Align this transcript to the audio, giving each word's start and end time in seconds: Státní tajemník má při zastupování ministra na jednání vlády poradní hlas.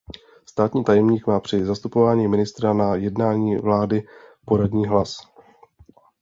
Státní 0.45 0.83
tajemník 0.83 1.27
má 1.27 1.39
při 1.39 1.65
zastupování 1.65 2.27
ministra 2.27 2.73
na 2.73 2.95
jednání 2.95 3.57
vlády 3.57 4.07
poradní 4.45 4.85
hlas. 4.87 5.17